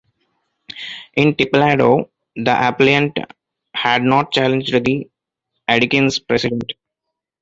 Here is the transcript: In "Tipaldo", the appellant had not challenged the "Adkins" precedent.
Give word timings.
In 1.15 1.35
"Tipaldo", 1.35 2.09
the 2.35 2.67
appellant 2.67 3.19
had 3.75 4.01
not 4.01 4.31
challenged 4.31 4.73
the 4.73 5.07
"Adkins" 5.67 6.17
precedent. 6.17 6.71